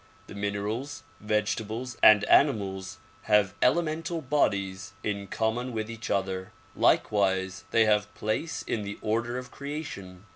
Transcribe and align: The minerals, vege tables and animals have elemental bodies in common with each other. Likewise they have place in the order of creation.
The 0.25 0.33
minerals, 0.33 1.03
vege 1.23 1.55
tables 1.55 1.95
and 2.01 2.23
animals 2.23 2.97
have 3.25 3.53
elemental 3.61 4.19
bodies 4.19 4.93
in 5.03 5.27
common 5.27 5.73
with 5.73 5.91
each 5.91 6.09
other. 6.09 6.53
Likewise 6.75 7.65
they 7.69 7.85
have 7.85 8.11
place 8.15 8.63
in 8.63 8.81
the 8.81 8.97
order 9.03 9.37
of 9.37 9.51
creation. 9.51 10.25